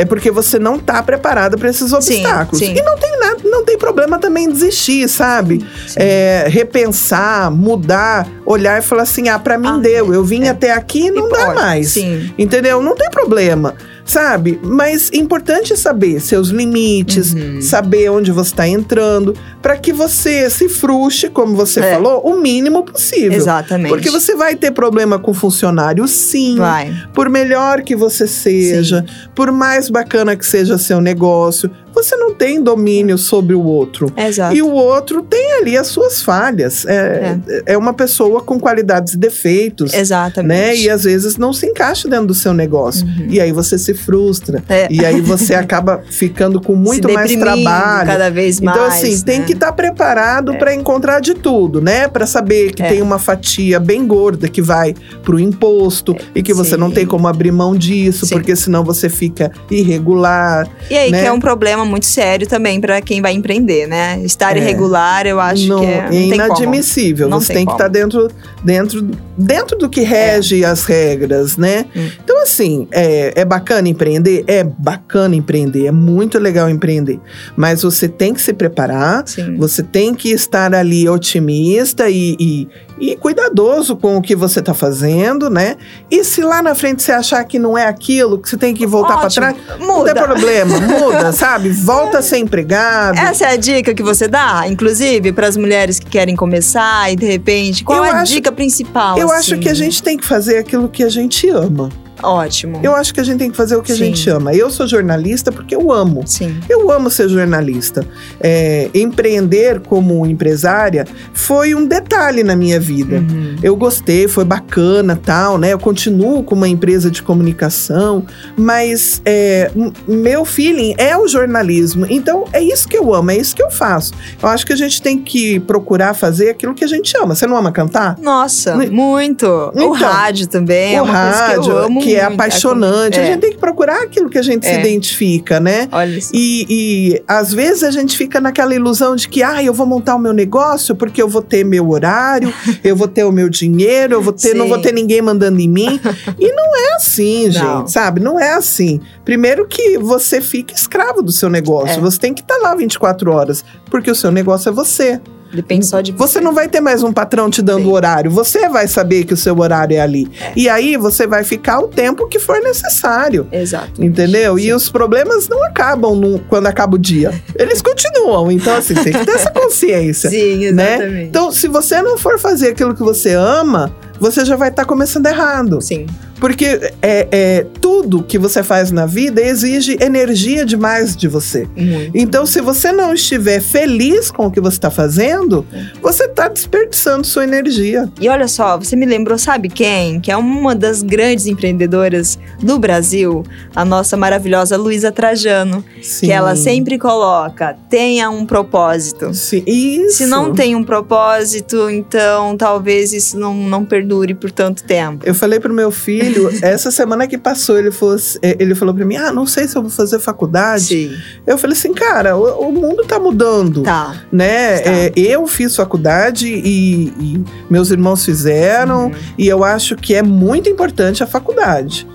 é 0.01 0.05
porque 0.07 0.31
você 0.31 0.59
não 0.59 0.77
está 0.77 1.03
preparado 1.03 1.59
para 1.59 1.69
esses 1.69 1.93
obstáculos. 1.93 2.59
sim. 2.59 2.75
E 2.75 2.83
não 2.83 2.97
tem 2.97 3.19
nada, 3.19 3.37
não 3.45 3.65
tem 3.65 3.77
problema 3.77 4.19
também 4.19 4.51
desistir, 4.51 5.07
sabe? 5.09 5.59
sim. 5.87 5.97
É, 5.99 6.47
repensar, 6.49 7.51
mudar, 7.51 8.27
olhar 8.47 8.79
e 8.79 8.83
falar 8.83 9.03
assim: 9.03 9.29
ah, 9.29 9.39
para 9.39 9.59
mim 9.59 9.69
Ah, 9.69 9.79
deu, 9.79 10.15
eu 10.15 10.25
vim 10.25 10.45
é. 10.45 10.49
até 10.49 10.73
aqui 10.73 11.09
e 11.09 11.11
não 11.11 11.29
E 11.29 11.31
dá 11.33 11.39
pode, 11.47 11.55
mais. 11.55 11.89
Sim. 11.89 12.33
Entendeu? 12.39 12.81
Não 12.83 12.95
tem 12.97 13.11
problema, 13.11 13.75
sabe? 14.11 14.59
Mas 14.63 15.11
é 15.13 15.17
importante 15.17 15.77
saber 15.77 16.21
seus 16.21 16.49
limites, 16.49 17.33
Uhum. 17.33 17.61
saber 17.63 18.11
onde 18.11 18.33
você 18.33 18.51
está 18.51 18.67
entrando, 18.69 19.35
para 19.63 19.77
que 19.77 19.93
você 19.93 20.51
se 20.51 20.69
frustre, 20.69 21.31
como 21.31 21.55
você 21.55 21.81
É. 21.81 21.95
falou, 21.95 22.21
o 22.27 22.41
mínimo 22.41 22.85
possível. 22.85 23.33
Exatamente. 23.33 23.89
Porque 23.91 24.11
você 24.11 24.35
vai 24.35 24.57
ter 24.57 24.73
problema 24.73 25.19
com 25.19 25.33
funcionário, 25.33 26.07
sim. 26.09 26.57
vai. 26.57 26.93
Por 27.15 27.29
melhor 27.29 27.83
que 27.83 27.95
você 27.95 28.27
seja, 28.27 29.05
por 29.35 29.53
mais 29.53 29.89
bacana 29.89 30.35
que 30.37 30.45
seja 30.45 30.77
seu 30.77 31.01
negócio, 31.01 31.71
você 32.03 32.17
não 32.17 32.35
tem 32.35 32.63
domínio 32.63 33.19
sobre 33.19 33.55
o 33.55 33.63
outro. 33.63 34.13
Exato. 34.17 34.55
E 34.55 34.63
o 34.63 34.71
outro 34.71 35.23
tem 35.23 35.53
ali 35.55 35.77
as 35.77 35.87
suas 35.89 36.23
falhas. 36.23 36.85
É, 36.87 37.39
é. 37.67 37.79
uma 37.79 37.93
pessoa 37.93 38.41
com 38.41 38.59
qualidades 38.59 39.15
e 39.15 39.17
defeitos. 39.17 39.93
Exatamente. 39.93 40.49
Né? 40.49 40.77
E 40.77 40.91
às 40.91 41.05
vezes 41.05 41.37
não 41.37 41.53
se 41.53 41.67
encaixa 41.67 42.09
dentro 42.09 42.27
do 42.27 42.35
seu 42.35 42.53
negócio. 42.53 43.07
Uhum. 43.07 43.27
E 43.29 43.41
aí 43.41 43.53
você 43.53 43.79
se 43.79 43.95
frustra. 43.95 44.63
É. 44.69 44.87
E 44.91 45.05
aí 45.05 45.21
você 45.21 45.55
acaba 45.55 46.03
ficando 46.11 46.61
com 46.61 46.75
muito 46.75 47.11
mais 47.13 47.35
trabalho. 47.35 48.07
cada 48.07 48.31
vez 48.31 48.61
mais. 48.61 48.77
Então, 48.77 48.89
assim, 48.89 49.21
tem 49.23 49.41
né? 49.41 49.45
que 49.47 49.53
estar 49.53 49.73
preparado 49.73 50.53
É. 50.53 50.59
para 50.59 50.75
encontrar 50.75 51.21
de 51.21 51.35
tudo, 51.35 51.81
né? 51.81 52.09
Para 52.09 52.27
saber 52.27 52.73
que 52.73 52.83
É. 52.83 52.89
tem 52.89 53.03
uma 53.03 53.19
fatia 53.19 53.79
bem 53.79 54.07
gorda 54.07 54.49
que 54.49 54.63
vai 54.63 54.95
pro 55.23 55.39
imposto 55.39 56.17
e 56.35 56.43
que 56.43 56.53
você 56.53 56.71
sim. 56.71 56.77
não 56.77 56.91
tem 56.91 57.07
como 57.07 57.27
abrir 57.29 57.53
mão 57.53 57.75
disso, 57.75 58.27
Sim. 58.27 58.35
porque 58.35 58.55
senão 58.57 58.85
você 58.85 59.09
fica 59.09 59.51
irregular. 59.71 60.69
E 60.91 60.97
aí, 60.97 61.11
né? 61.11 61.21
que 61.21 61.27
é 61.27 61.33
um 61.33 61.41
problema 61.41 61.85
muito 61.91 62.07
sério 62.07 62.47
também 62.47 62.81
para 62.81 63.01
quem 63.01 63.21
vai 63.21 63.33
empreender, 63.33 63.87
né? 63.87 64.21
Estar 64.25 64.57
É. 64.57 64.61
irregular, 64.61 65.27
eu 65.27 65.41
acho 65.41 65.67
não, 65.67 65.81
que 65.81 65.87
é, 65.87 66.09
não 66.09 66.13
inadmissível. 66.13 67.29
Não 67.29 67.41
você 67.41 67.49
tem 67.49 67.57
tem, 67.57 67.67
que 67.67 67.73
estar 67.73 67.89
dentro, 67.89 68.31
dentro, 68.65 69.11
dentro 69.37 69.77
do 69.77 69.89
que 69.89 70.01
rege 70.01 70.65
as 70.65 70.85
regras, 70.85 71.57
né? 71.57 71.85
Hum. 71.95 72.09
Então, 72.25 72.43
assim, 72.43 72.89
é, 72.93 73.33
é 73.37 73.45
bacana 73.45 73.89
empreender? 73.89 74.45
É 74.47 74.65
bacana 74.65 75.35
empreender, 75.35 75.87
é 75.87 75.93
muito 75.93 76.39
legal 76.39 76.71
empreender. 76.71 77.21
Mas 77.57 77.83
você 77.83 78.09
tem 78.09 78.33
que 78.33 78.41
se 78.41 78.53
preparar, 78.53 79.25
Sim. 79.27 79.57
Você 79.57 79.83
tem 79.83 80.15
que 80.15 80.31
estar 80.31 80.75
ali 80.75 81.09
otimista 81.09 82.09
e, 82.09 82.37
e, 82.39 82.69
e 83.01 83.17
cuidadoso 83.17 83.97
com 83.97 84.17
o 84.17 84.23
que 84.23 84.37
você 84.37 84.61
está 84.61 84.75
fazendo, 84.75 85.49
né? 85.49 85.77
E 86.11 86.23
se 86.23 86.43
lá 86.43 86.63
na 86.63 86.75
frente 86.75 87.03
você 87.03 87.13
achar 87.13 87.43
que 87.45 87.59
não 87.59 87.77
é 87.79 87.87
aquilo, 87.87 88.39
que 88.39 88.49
você 88.49 88.57
tem 88.57 88.75
que 88.75 88.87
voltar 88.87 89.19
para 89.19 89.31
trás, 89.31 89.57
não 89.81 89.99
Muda. 89.99 90.13
tem 90.15 90.23
problema, 90.23 90.79
muda, 90.81 91.33
sabe? 91.33 91.71
Volta 91.71 92.19
a 92.19 92.23
ser 92.23 92.39
empregado. 92.39 93.19
Essa 93.19 93.47
é 93.47 93.53
a 93.53 93.57
dica 93.57 93.95
que 93.95 94.03
você 94.03 94.29
dá, 94.29 94.65
inclusive, 94.69 95.33
para 95.33 95.47
as 95.49 95.57
mulheres 95.57 95.99
que 95.99 96.07
querem 96.07 96.37
começar 96.37 97.11
e 97.13 97.17
de 97.17 97.27
repente. 97.27 97.83
Qual 97.83 97.99
Eu 97.99 98.05
é 98.05 98.11
a 98.11 98.21
acho- 98.21 98.33
dica 98.35 98.53
principal? 98.53 99.17
Eu 99.19 99.29
assim? 99.33 99.55
acho 99.55 99.59
que 99.63 99.69
a 99.69 99.75
gente 99.75 100.03
tem 100.03 100.17
que 100.19 100.25
fazer 100.27 100.59
aquilo 100.59 100.89
que 100.89 101.03
a 101.03 101.09
gente 101.09 101.49
ama. 101.49 101.89
Ótimo. 102.23 102.81
Eu 102.83 102.95
acho 102.95 103.13
que 103.13 103.21
a 103.21 103.25
gente 103.25 103.39
tem 103.39 103.51
que 103.51 103.57
fazer 103.57 103.77
o 103.77 103.83
que 103.83 103.93
a 103.93 103.95
Sim. 103.95 104.07
gente 104.07 104.29
ama. 104.31 104.55
Eu 104.55 104.71
sou 104.71 104.87
jornalista 104.87 105.51
porque 105.51 105.75
eu 105.75 105.93
amo. 105.93 106.23
Sim. 106.27 106.59
Eu 106.69 106.91
amo 106.91 107.11
ser 107.11 107.29
jornalista. 107.29 108.07
É, 108.41 108.91
empreender 108.95 109.81
como 109.81 110.27
empresária 110.27 111.07
foi 111.33 111.75
um 111.75 111.87
detalhe 111.87 112.43
na 112.43 112.55
minha 112.57 112.79
vida. 112.79 113.17
Uhum. 113.17 113.57
Eu 113.63 113.77
gostei, 113.77 114.29
foi 114.29 114.45
bacana, 114.45 115.17
tal, 115.17 115.59
né? 115.59 115.73
Eu 115.73 115.79
continuo 115.79 116.43
com 116.43 116.55
uma 116.55 116.69
empresa 116.69 117.11
de 117.11 117.23
comunicação, 117.23 118.25
mas 118.57 119.21
é, 119.25 119.71
meu 120.07 120.45
feeling 120.45 120.95
é 120.99 121.17
o 121.17 121.27
jornalismo. 121.29 122.07
Então 122.09 122.45
é 122.53 122.63
isso 122.63 122.89
que 122.89 122.97
eu 122.97 123.15
amo, 123.15 123.31
é 123.31 123.37
isso 123.37 123.55
que 123.55 123.63
eu 123.63 123.71
faço. 123.71 124.13
Eu 124.43 124.49
acho 124.49 124.67
que 124.67 124.73
a 124.73 124.77
gente 124.77 125.01
tem 125.01 125.19
que 125.19 125.61
procurar 125.61 126.15
fazer 126.15 126.51
aquilo 126.51 126.75
que 126.75 126.85
a 126.85 126.89
gente 126.89 127.17
ama. 127.17 127.35
Você 127.35 127.47
não 127.47 127.57
ama 127.57 127.73
cantar? 127.73 128.17
Nossa, 128.19 128.77
muito. 128.91 129.47
o 129.47 129.71
Então, 129.75 129.93
rádio 129.93 130.47
também 130.47 130.97
é 130.97 131.03
o 131.03 131.05
coisa 131.05 131.19
rádio, 131.19 131.63
que 131.63 131.69
eu 131.69 131.79
amo 131.79 132.01
que 132.01 132.10
é 132.15 132.23
muito. 132.27 132.35
apaixonante. 132.35 133.19
É. 133.19 133.23
A 133.23 133.27
gente 133.27 133.41
tem 133.41 133.51
que 133.53 133.59
procurar 133.59 134.03
aquilo 134.03 134.29
que 134.29 134.39
a 134.39 134.43
gente 134.43 134.65
se 134.67 134.73
É. 134.73 134.81
identifica, 134.81 135.59
né? 135.61 135.89
Olha 135.93 136.19
isso. 136.19 136.31
E, 136.35 136.67
e 136.69 137.23
às 137.27 137.53
vezes 137.53 137.83
a 137.85 137.91
gente 137.91 138.17
fica 138.17 138.41
naquela 138.41 138.75
ilusão 138.75 139.15
de 139.17 139.29
que, 139.29 139.43
ah, 139.43 139.63
eu 139.63 139.73
vou 139.75 139.87
montar 139.87 140.15
o 140.15 140.19
meu 140.19 140.33
negócio 140.33 140.95
porque 140.95 141.21
eu 141.21 141.29
vou 141.29 141.43
ter 141.43 141.65
meu 141.65 141.89
horário, 141.91 142.53
eu 142.85 142.95
vou 142.97 143.09
ter 143.09 143.25
o 143.25 143.33
meu 143.33 143.49
dinheiro, 143.49 144.15
eu 144.15 144.23
vou 144.23 144.33
ter, 144.33 144.55
não 144.55 144.65
Sim. 144.65 144.71
vou 144.71 144.79
ter 144.81 144.93
ninguém 144.93 145.23
mandando 145.23 145.61
em 145.61 145.69
mim. 145.69 146.01
E 146.39 146.53
não 146.53 146.77
é 146.77 146.95
assim, 146.97 147.49
Não. 147.49 147.53
gente, 147.81 147.93
sabe? 147.93 148.21
Não 148.21 148.39
é 148.39 148.53
assim. 148.53 149.01
Primeiro 149.25 149.67
que 149.67 149.99
você 149.99 150.41
fica 150.41 150.75
escravo 150.75 151.23
do 151.23 151.33
seu 151.33 151.49
negócio. 151.49 151.99
É. 151.99 152.01
Você 152.01 152.19
tem 152.19 152.35
que 152.35 152.41
estar 152.43 152.57
lá 152.59 152.75
24 152.75 153.31
horas, 153.33 153.65
porque 153.91 154.11
o 154.11 154.15
seu 154.15 154.31
negócio 154.31 154.69
é 154.69 154.73
você. 154.73 155.21
Depende 155.53 155.87
só 155.87 156.01
de 156.01 156.13
você. 156.13 156.35
Você 156.35 156.41
não 156.41 156.55
vai 156.55 156.69
ter 156.69 156.81
mais 156.81 157.03
um 157.03 157.13
patrão 157.13 157.51
te 157.51 157.61
dando 157.61 157.89
o 157.89 157.93
horário. 157.93 158.31
Você 158.31 158.69
vai 158.69 158.87
saber 158.87 159.25
que 159.25 159.35
o 159.35 159.37
seu 159.37 159.59
horário 159.59 159.97
é 159.97 160.01
ali. 160.01 160.31
É. 160.41 160.53
E 160.57 160.69
aí 160.69 160.97
você 160.97 161.27
vai 161.27 161.43
ficar 161.43 161.81
o 161.81 161.89
tempo 161.89 162.29
que 162.29 162.39
for 162.39 162.61
necessário. 162.63 163.49
Exato. 163.51 164.03
Entendeu? 164.03 164.57
Sim. 164.57 164.65
E 164.65 164.73
os 164.73 164.89
problemas 164.89 165.49
não 165.49 165.63
acabam 165.65 166.15
no, 166.15 166.39
quando 166.41 166.67
acaba 166.67 166.95
o 166.95 166.99
dia. 166.99 167.33
Eles 167.57 167.83
continuam. 167.83 168.51
Então, 168.51 168.77
assim, 168.77 168.95
tem 168.95 169.13
que 169.13 169.25
ter 169.25 169.33
essa 169.33 169.51
consciência. 169.51 170.31
Sim, 170.31 170.71
né? 170.71 170.95
exatamente. 170.95 171.15
Né? 171.15 171.23
Então, 171.25 171.53
se 171.53 171.69
você 171.69 172.01
não 172.01 172.17
for 172.17 172.39
fazer 172.39 172.69
aquilo 172.69 172.95
que 172.95 173.03
você 173.03 173.35
ama, 173.35 173.95
você 174.19 174.45
já 174.45 174.55
vai 174.55 174.69
estar 174.69 174.83
tá 174.83 174.89
começando 174.89 175.27
errado. 175.27 175.81
Sim. 175.81 176.07
Porque 176.41 176.93
é, 177.03 177.29
é, 177.31 177.67
tudo 177.81 178.23
que 178.23 178.39
você 178.39 178.63
faz 178.63 178.91
na 178.91 179.05
vida 179.05 179.43
exige 179.43 179.99
energia 180.01 180.65
demais 180.65 181.15
de 181.15 181.29
você. 181.29 181.69
Muito. 181.77 182.13
Então, 182.15 182.47
se 182.47 182.63
você 182.63 182.91
não 182.91 183.13
estiver 183.13 183.61
feliz 183.61 184.31
com 184.31 184.47
o 184.47 184.51
que 184.51 184.61
você 184.61 184.79
está 184.79 184.91
fazendo, 184.91 185.67
você 186.01 186.25
está 186.25 186.49
desperdiçando 186.49 187.27
sua 187.27 187.45
energia. 187.45 188.11
E 188.19 188.29
olha 188.29 188.49
só, 188.49 188.79
você 188.79 188.97
me 188.97 189.05
lembrou, 189.05 189.39
sabe 189.39 189.69
quem? 189.69 190.19
Que 190.19 190.33
é 190.33 190.37
uma 190.37 190.75
das 190.75 191.03
grandes 191.03 191.47
empreendedoras 191.47 192.39
do 192.59 192.79
Brasil, 192.79 193.45
a 193.77 193.85
nossa 193.85 194.17
maravilhosa 194.17 194.79
Luísa 194.79 195.13
Trajano. 195.13 195.85
Sim. 196.01 196.27
Que 196.27 196.33
ela 196.33 196.57
sempre 196.57 196.99
coloca: 196.99 197.77
tenha 197.91 198.31
um 198.31 198.47
propósito. 198.47 199.35
Sim, 199.35 199.63
isso. 199.67 200.19
Se 200.19 200.27
não 200.27 200.55
tem 200.55 200.75
um 200.75 200.85
propósito, 200.85 201.91
então 201.91 202.57
talvez 202.57 203.13
isso 203.13 203.39
não, 203.39 203.55
não 203.55 203.85
perdure 203.85 204.35
por 204.35 204.51
tanto 204.51 204.83
tempo. 204.85 205.23
Eu 205.27 205.35
falei 205.35 205.61
pro 205.61 205.73
meu 205.73 205.91
filho 205.91 206.30
filho, 206.33 206.51
essa 206.63 206.91
semana 206.91 207.27
que 207.27 207.37
passou, 207.37 207.79
ele 207.79 207.91
falou, 207.91 208.17
é, 208.43 208.57
ele 208.59 208.75
falou 208.75 208.95
pra 208.95 209.05
mim: 209.05 209.17
Ah, 209.17 209.33
não 209.33 209.47
sei 209.47 209.67
se 209.67 209.77
eu 209.77 209.83
vou 209.83 209.91
fazer 209.91 210.19
faculdade. 210.19 210.85
Sim. 210.85 211.17
Eu 211.47 211.59
falei 211.59 211.77
assim, 211.77 211.93
cara, 211.93 212.37
o, 212.37 212.69
o 212.69 212.73
mundo 212.73 213.05
tá 213.05 213.19
mudando. 213.19 213.83
Tá. 213.83 214.25
Né? 214.31 214.79
Tá. 214.79 214.91
É, 214.91 215.13
eu 215.17 215.47
fiz 215.47 215.75
faculdade 215.75 216.49
e, 216.49 217.09
e 217.19 217.45
meus 217.69 217.91
irmãos 217.91 218.25
fizeram, 218.25 219.07
uhum. 219.07 219.15
e 219.37 219.49
eu 219.49 219.65
acho 219.65 219.97
que 219.97 220.15
é 220.15 220.23
muito 220.23 220.69
importante 220.69 221.23
a 221.23 221.27
faculdade. 221.27 222.07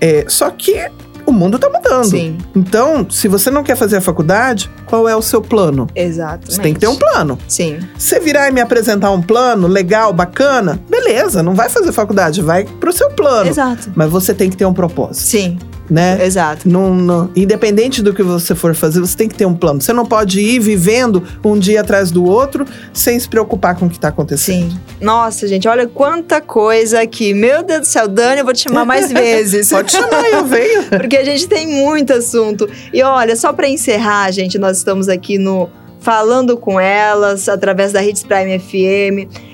É, 0.00 0.24
só 0.28 0.50
que 0.50 0.90
o 1.26 1.32
mundo 1.32 1.58
tá 1.58 1.68
mudando. 1.68 2.04
Sim. 2.04 2.38
Então, 2.54 3.06
se 3.10 3.28
você 3.28 3.50
não 3.50 3.62
quer 3.62 3.76
fazer 3.76 3.96
a 3.96 4.00
faculdade, 4.00 4.70
qual 4.86 5.08
é 5.08 5.16
o 5.16 5.22
seu 5.22 5.40
plano? 5.40 5.86
Exato. 5.94 6.52
Você 6.52 6.60
tem 6.60 6.74
que 6.74 6.80
ter 6.80 6.88
um 6.88 6.96
plano. 6.96 7.38
Sim. 7.48 7.78
Você 7.96 8.20
virar 8.20 8.48
e 8.48 8.52
me 8.52 8.60
apresentar 8.60 9.10
um 9.10 9.22
plano 9.22 9.66
legal, 9.66 10.12
bacana, 10.12 10.80
beleza, 10.88 11.42
não 11.42 11.54
vai 11.54 11.68
fazer 11.68 11.92
faculdade, 11.92 12.42
vai 12.42 12.64
pro 12.64 12.92
seu 12.92 13.10
plano. 13.10 13.48
Exato. 13.48 13.92
Mas 13.94 14.10
você 14.10 14.34
tem 14.34 14.50
que 14.50 14.56
ter 14.56 14.66
um 14.66 14.74
propósito. 14.74 15.22
Sim 15.22 15.58
né? 15.90 16.24
Exato. 16.24 16.68
Não, 16.68 16.94
não, 16.94 17.30
independente 17.34 18.02
do 18.02 18.14
que 18.14 18.22
você 18.22 18.54
for 18.54 18.74
fazer, 18.74 19.00
você 19.00 19.16
tem 19.16 19.28
que 19.28 19.34
ter 19.34 19.46
um 19.46 19.54
plano. 19.54 19.80
Você 19.80 19.92
não 19.92 20.06
pode 20.06 20.40
ir 20.40 20.58
vivendo 20.58 21.22
um 21.44 21.58
dia 21.58 21.80
atrás 21.80 22.10
do 22.10 22.24
outro 22.24 22.64
sem 22.92 23.18
se 23.18 23.28
preocupar 23.28 23.76
com 23.76 23.86
o 23.86 23.88
que 23.90 23.96
está 23.96 24.08
acontecendo. 24.08 24.70
Sim. 24.72 24.80
Nossa, 25.00 25.46
gente, 25.46 25.68
olha 25.68 25.86
quanta 25.86 26.40
coisa 26.40 27.00
aqui. 27.00 27.34
Meu 27.34 27.62
Deus 27.62 27.80
do 27.80 27.86
céu, 27.86 28.08
Dani, 28.08 28.40
eu 28.40 28.44
vou 28.44 28.54
te 28.54 28.60
chamar 28.60 28.84
mais 28.84 29.10
vezes. 29.12 29.70
pode 29.70 29.92
chamar, 29.92 30.24
eu 30.32 30.44
venho. 30.44 30.84
Porque 30.90 31.16
a 31.16 31.24
gente 31.24 31.46
tem 31.46 31.66
muito 31.66 32.12
assunto. 32.12 32.68
E 32.92 33.02
olha, 33.02 33.36
só 33.36 33.52
para 33.52 33.68
encerrar, 33.68 34.30
gente, 34.30 34.58
nós 34.58 34.78
estamos 34.78 35.08
aqui 35.08 35.38
no 35.38 35.68
Falando 36.00 36.56
com 36.56 36.80
Elas, 36.80 37.48
através 37.48 37.92
da 37.92 38.02
Hits 38.02 38.24
Prime 38.24 38.58
FM 38.58 39.51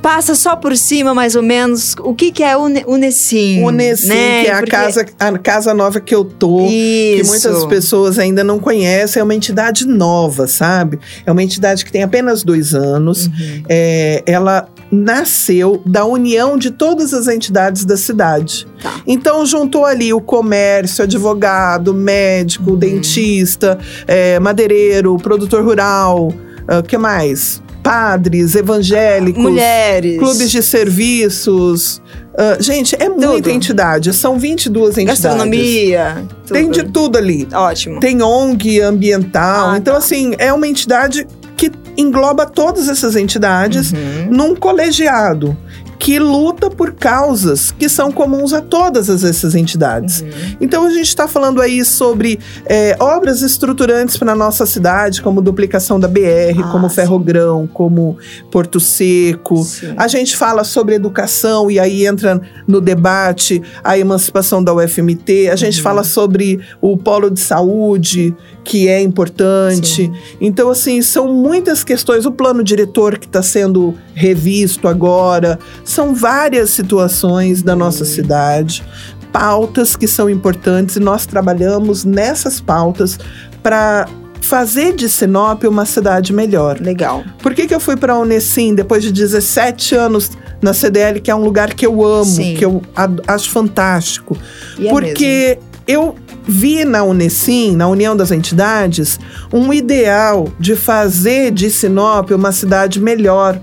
passa 0.00 0.34
só 0.34 0.56
por 0.56 0.76
cima, 0.76 1.14
mais 1.14 1.36
ou 1.36 1.42
menos, 1.42 1.94
o 2.00 2.14
que, 2.14 2.30
que 2.30 2.42
é 2.42 2.56
o 2.56 2.62
Unesim. 2.86 3.62
Unesim, 3.62 4.08
né? 4.08 4.44
que 4.44 4.50
é 4.50 4.52
a, 4.52 4.56
Porque... 4.56 4.70
casa, 4.70 5.06
a 5.18 5.38
casa 5.38 5.74
nova 5.74 6.00
que 6.00 6.14
eu 6.14 6.24
tô. 6.24 6.66
Isso. 6.66 7.22
Que 7.22 7.28
muitas 7.28 7.64
pessoas 7.66 8.18
ainda 8.18 8.42
não 8.42 8.58
conhecem. 8.58 9.20
É 9.20 9.22
uma 9.22 9.34
entidade 9.34 9.86
nova, 9.86 10.46
sabe? 10.46 10.98
É 11.24 11.30
uma 11.30 11.42
entidade 11.42 11.84
que 11.84 11.92
tem 11.92 12.02
apenas 12.02 12.42
dois 12.42 12.74
anos. 12.74 13.26
Uhum. 13.26 13.62
É, 13.68 14.22
ela 14.26 14.68
nasceu 14.90 15.80
da 15.86 16.04
união 16.04 16.56
de 16.56 16.70
todas 16.70 17.14
as 17.14 17.28
entidades 17.28 17.84
da 17.84 17.96
cidade. 17.96 18.66
Tá. 18.82 19.00
Então 19.06 19.46
juntou 19.46 19.84
ali 19.84 20.12
o 20.12 20.20
comércio, 20.20 21.04
advogado, 21.04 21.94
médico, 21.94 22.72
uhum. 22.72 22.76
dentista, 22.76 23.78
é, 24.06 24.40
madeireiro, 24.40 25.16
produtor 25.18 25.64
rural, 25.64 26.28
o 26.28 26.28
uh, 26.28 26.34
ah, 26.66 26.82
que 26.82 26.98
mais? 26.98 27.62
Padres, 27.90 28.54
evangélicos, 28.54 29.42
mulheres, 29.42 30.16
clubes 30.16 30.48
de 30.48 30.62
serviços. 30.62 32.00
Uh, 32.32 32.62
gente, 32.62 32.94
é 32.94 33.10
tudo. 33.10 33.26
muita 33.26 33.50
entidade. 33.50 34.12
São 34.14 34.38
22 34.38 34.98
entidades. 34.98 35.20
Gastronomia. 35.20 36.24
Tudo. 36.46 36.54
Tem 36.54 36.70
de 36.70 36.84
tudo 36.84 37.18
ali. 37.18 37.48
Ótimo. 37.52 37.98
Tem 37.98 38.22
ONG 38.22 38.80
ambiental. 38.80 39.70
Ah, 39.70 39.76
então, 39.76 39.94
tá. 39.94 39.98
assim, 39.98 40.34
é 40.38 40.52
uma 40.52 40.68
entidade 40.68 41.26
que 41.56 41.72
engloba 41.96 42.46
todas 42.46 42.88
essas 42.88 43.16
entidades 43.16 43.92
uhum. 43.92 44.28
num 44.30 44.54
colegiado 44.54 45.58
que 46.00 46.18
luta 46.18 46.70
por 46.70 46.94
causas 46.94 47.70
que 47.70 47.86
são 47.86 48.10
comuns 48.10 48.54
a 48.54 48.62
todas 48.62 49.10
essas 49.22 49.54
entidades. 49.54 50.22
Uhum. 50.22 50.56
Então 50.58 50.86
a 50.86 50.90
gente 50.90 51.08
está 51.08 51.28
falando 51.28 51.60
aí 51.60 51.84
sobre 51.84 52.40
é, 52.64 52.96
obras 52.98 53.42
estruturantes 53.42 54.16
para 54.16 54.32
a 54.32 54.34
nossa 54.34 54.64
cidade, 54.64 55.20
como 55.20 55.42
duplicação 55.42 56.00
da 56.00 56.08
BR, 56.08 56.62
ah, 56.64 56.68
como 56.72 56.88
Ferrogrão, 56.88 57.66
como 57.66 58.16
Porto 58.50 58.80
Seco. 58.80 59.62
Sim. 59.62 59.92
A 59.94 60.08
gente 60.08 60.38
fala 60.38 60.64
sobre 60.64 60.94
educação 60.94 61.70
e 61.70 61.78
aí 61.78 62.06
entra 62.06 62.40
no 62.66 62.80
debate 62.80 63.60
a 63.84 63.98
emancipação 63.98 64.64
da 64.64 64.72
UFMT. 64.72 65.50
A 65.50 65.56
gente 65.56 65.76
uhum. 65.76 65.84
fala 65.84 66.02
sobre 66.02 66.60
o 66.80 66.96
polo 66.96 67.30
de 67.30 67.40
saúde, 67.40 68.34
que 68.64 68.88
é 68.88 69.02
importante. 69.02 70.06
Sim. 70.06 70.12
Então, 70.40 70.70
assim, 70.70 71.02
são 71.02 71.30
muitas 71.30 71.84
questões. 71.84 72.24
O 72.24 72.32
plano 72.32 72.64
diretor 72.64 73.18
que 73.18 73.26
está 73.26 73.42
sendo 73.42 73.94
revisto 74.14 74.88
agora. 74.88 75.58
São 75.90 76.14
várias 76.14 76.70
situações 76.70 77.62
da 77.62 77.74
nossa 77.74 78.04
cidade, 78.04 78.84
pautas 79.32 79.96
que 79.96 80.06
são 80.06 80.30
importantes 80.30 80.94
e 80.94 81.00
nós 81.00 81.26
trabalhamos 81.26 82.04
nessas 82.04 82.60
pautas 82.60 83.18
para 83.60 84.06
fazer 84.40 84.94
de 84.94 85.08
Sinop 85.08 85.64
uma 85.64 85.84
cidade 85.84 86.32
melhor. 86.32 86.80
Legal. 86.80 87.24
Por 87.42 87.54
que, 87.54 87.66
que 87.66 87.74
eu 87.74 87.80
fui 87.80 87.96
para 87.96 88.12
a 88.12 88.18
Unesim 88.20 88.72
depois 88.72 89.02
de 89.02 89.10
17 89.10 89.96
anos 89.96 90.30
na 90.62 90.72
CDL, 90.72 91.20
que 91.20 91.28
é 91.28 91.34
um 91.34 91.42
lugar 91.42 91.74
que 91.74 91.84
eu 91.84 92.04
amo, 92.04 92.24
Sim. 92.24 92.54
que 92.54 92.64
eu 92.64 92.80
acho 93.26 93.50
fantástico? 93.50 94.38
E 94.78 94.86
é 94.86 94.90
Porque. 94.90 95.58
Eu 95.90 96.14
vi 96.46 96.84
na 96.84 97.02
Unesim, 97.02 97.74
na 97.74 97.88
União 97.88 98.16
das 98.16 98.30
Entidades, 98.30 99.18
um 99.52 99.72
ideal 99.72 100.48
de 100.58 100.76
fazer 100.76 101.50
de 101.50 101.68
Sinop 101.68 102.30
uma 102.30 102.52
cidade 102.52 103.00
melhor 103.00 103.60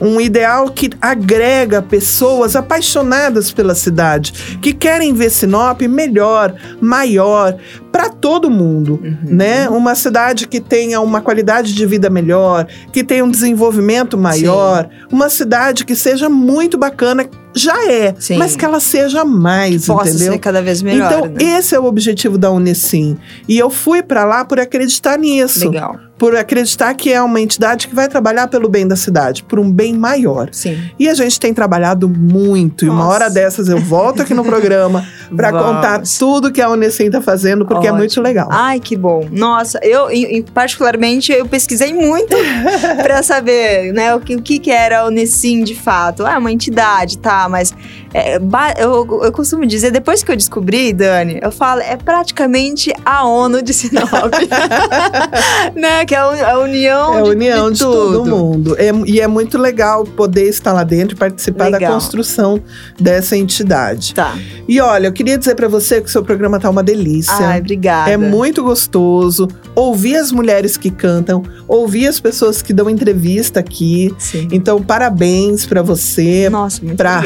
um 0.00 0.20
ideal 0.20 0.70
que 0.70 0.90
agrega 1.00 1.82
pessoas 1.82 2.54
apaixonadas 2.54 3.50
pela 3.50 3.74
cidade, 3.74 4.58
que 4.62 4.72
querem 4.72 5.12
ver 5.12 5.30
Sinop 5.30 5.80
melhor, 5.82 6.54
maior, 6.80 7.56
para 7.90 8.08
todo 8.08 8.50
mundo, 8.50 9.00
uhum. 9.02 9.16
né? 9.24 9.68
Uma 9.68 9.94
cidade 9.94 10.46
que 10.46 10.60
tenha 10.60 11.00
uma 11.00 11.20
qualidade 11.20 11.74
de 11.74 11.86
vida 11.86 12.08
melhor, 12.08 12.66
que 12.92 13.02
tenha 13.02 13.24
um 13.24 13.30
desenvolvimento 13.30 14.16
maior, 14.16 14.84
Sim. 14.84 15.06
uma 15.10 15.28
cidade 15.28 15.84
que 15.84 15.96
seja 15.96 16.28
muito 16.28 16.78
bacana, 16.78 17.28
já 17.58 17.90
é, 17.90 18.14
Sim. 18.18 18.38
mas 18.38 18.56
que 18.56 18.64
ela 18.64 18.80
seja 18.80 19.24
mais, 19.24 19.82
que 19.82 19.86
possa 19.88 20.10
entendeu? 20.10 20.32
ser 20.32 20.38
cada 20.38 20.62
vez 20.62 20.80
melhor. 20.80 21.12
Então, 21.12 21.26
né? 21.26 21.58
esse 21.58 21.74
é 21.74 21.80
o 21.80 21.84
objetivo 21.84 22.38
da 22.38 22.50
Unesim. 22.50 23.18
E 23.46 23.58
eu 23.58 23.68
fui 23.68 24.02
para 24.02 24.24
lá 24.24 24.44
por 24.44 24.58
acreditar 24.58 25.18
nisso. 25.18 25.68
Legal 25.68 26.07
por 26.18 26.36
acreditar 26.36 26.92
que 26.94 27.12
é 27.12 27.22
uma 27.22 27.40
entidade 27.40 27.86
que 27.86 27.94
vai 27.94 28.08
trabalhar 28.08 28.48
pelo 28.48 28.68
bem 28.68 28.86
da 28.86 28.96
cidade, 28.96 29.44
por 29.44 29.60
um 29.60 29.70
bem 29.70 29.94
maior. 29.94 30.48
Sim. 30.50 30.90
E 30.98 31.08
a 31.08 31.14
gente 31.14 31.38
tem 31.38 31.54
trabalhado 31.54 32.08
muito. 32.08 32.84
Nossa. 32.84 32.96
E 32.96 33.00
uma 33.00 33.08
hora 33.08 33.30
dessas 33.30 33.68
eu 33.68 33.78
volto 33.78 34.22
aqui 34.22 34.34
no 34.34 34.44
programa 34.44 35.06
para 35.34 35.52
contar 35.52 36.02
tudo 36.18 36.50
que 36.50 36.60
a 36.60 36.68
Unicim 36.68 37.06
está 37.06 37.22
fazendo, 37.22 37.64
porque 37.64 37.86
Ótimo. 37.86 37.94
é 37.94 37.98
muito 37.98 38.20
legal. 38.20 38.48
Ai, 38.50 38.80
que 38.80 38.96
bom. 38.96 39.28
Nossa, 39.30 39.78
eu, 39.82 40.08
particularmente, 40.52 41.32
eu 41.32 41.46
pesquisei 41.46 41.94
muito 41.94 42.36
para 43.00 43.22
saber 43.22 43.92
né, 43.92 44.14
o, 44.14 44.20
que, 44.20 44.34
o 44.34 44.42
que, 44.42 44.70
era 44.70 45.00
a 45.00 45.06
Unicim 45.06 45.62
de 45.62 45.76
fato. 45.76 46.26
Ah, 46.26 46.34
é 46.34 46.38
uma 46.38 46.50
entidade, 46.50 47.18
tá, 47.18 47.48
mas 47.48 47.72
é, 48.12 48.38
eu, 48.78 49.20
eu 49.22 49.32
costumo 49.32 49.66
dizer, 49.66 49.90
depois 49.90 50.22
que 50.22 50.32
eu 50.32 50.36
descobri, 50.36 50.92
Dani, 50.92 51.38
eu 51.42 51.52
falo, 51.52 51.80
é 51.80 51.96
praticamente 51.96 52.92
a 53.04 53.26
ONU 53.26 53.62
de 53.62 53.74
Sinop. 53.74 54.08
né? 55.74 56.04
Que 56.06 56.14
é 56.14 56.18
a 56.18 56.58
união, 56.58 57.14
é 57.14 57.20
a 57.20 57.24
união 57.24 57.70
de, 57.70 57.78
de, 57.78 57.84
de 57.84 57.90
todo 57.90 58.24
mundo. 58.24 58.76
É, 58.78 58.90
e 59.06 59.20
é 59.20 59.26
muito 59.26 59.58
legal 59.58 60.04
poder 60.04 60.48
estar 60.48 60.72
lá 60.72 60.84
dentro 60.84 61.16
e 61.16 61.18
participar 61.18 61.66
legal. 61.66 61.80
da 61.80 61.88
construção 61.88 62.60
dessa 62.98 63.36
entidade. 63.36 64.14
Tá. 64.14 64.36
E 64.66 64.80
olha, 64.80 65.08
eu 65.08 65.12
queria 65.12 65.36
dizer 65.36 65.54
para 65.54 65.68
você 65.68 66.00
que 66.00 66.08
o 66.08 66.10
seu 66.10 66.22
programa 66.22 66.58
tá 66.58 66.70
uma 66.70 66.82
delícia. 66.82 67.34
Ai, 67.34 67.60
obrigada. 67.60 68.10
É 68.10 68.16
muito 68.16 68.62
gostoso 68.62 69.48
ouvir 69.74 70.16
as 70.16 70.32
mulheres 70.32 70.76
que 70.76 70.90
cantam, 70.90 71.42
ouvir 71.66 72.08
as 72.08 72.18
pessoas 72.18 72.62
que 72.62 72.72
dão 72.72 72.88
entrevista 72.88 73.60
aqui. 73.60 74.14
Sim. 74.18 74.48
Então, 74.50 74.82
parabéns 74.82 75.66
para 75.66 75.82
você, 75.82 76.48
Nossa, 76.50 76.82
muito 76.82 76.96
pra 76.96 77.20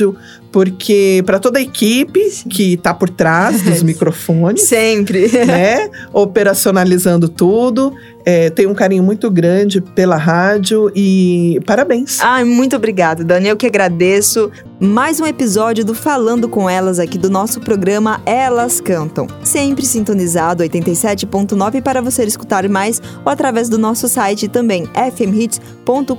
rádio, 0.00 0.16
porque 0.50 1.22
para 1.26 1.38
toda 1.38 1.58
a 1.58 1.62
equipe 1.62 2.20
que 2.48 2.74
está 2.74 2.94
por 2.94 3.10
trás 3.10 3.62
dos 3.62 3.82
microfones, 3.82 4.62
sempre, 4.62 5.28
né, 5.46 5.90
operacionalizando 6.12 7.28
tudo, 7.28 7.94
é, 8.24 8.50
tenho 8.50 8.70
um 8.70 8.74
carinho 8.74 9.02
muito 9.02 9.30
grande 9.30 9.80
pela 9.80 10.16
rádio 10.16 10.90
e 10.94 11.60
parabéns. 11.66 12.18
Ai, 12.20 12.44
muito 12.44 12.74
obrigada, 12.76 13.22
Dani. 13.22 13.48
Eu 13.48 13.56
que 13.56 13.66
agradeço. 13.66 14.50
Mais 14.82 15.20
um 15.20 15.26
episódio 15.26 15.84
do 15.84 15.94
Falando 15.94 16.48
com 16.48 16.68
Elas 16.68 16.98
aqui 16.98 17.18
do 17.18 17.28
nosso 17.28 17.60
programa 17.60 18.18
Elas 18.24 18.80
Cantam. 18.80 19.26
Sempre 19.44 19.84
sintonizado 19.84 20.64
87.9 20.64 21.82
para 21.82 22.00
você 22.00 22.24
escutar 22.24 22.66
mais 22.66 22.98
ou 23.22 23.30
através 23.30 23.68
do 23.68 23.76
nosso 23.76 24.08
site 24.08 24.48
também 24.48 24.88
fmhits.com.br. 25.14 26.14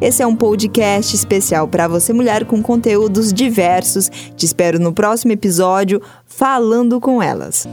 Esse 0.00 0.22
é 0.22 0.26
um 0.26 0.36
podcast 0.36 1.16
especial 1.16 1.66
para 1.66 1.88
você 1.88 2.12
mulher 2.12 2.44
com 2.44 2.62
conteúdos 2.62 3.32
diversos. 3.32 4.08
Te 4.36 4.46
espero 4.46 4.78
no 4.78 4.92
próximo 4.92 5.32
episódio 5.32 6.00
Falando 6.24 7.00
com 7.00 7.20
Elas. 7.20 7.66